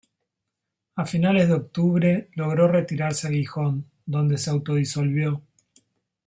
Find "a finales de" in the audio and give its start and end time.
0.95-1.53